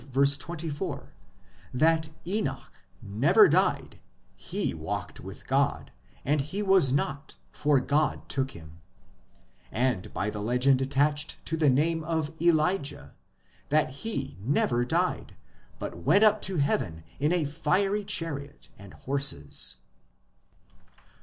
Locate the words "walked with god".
4.75-5.91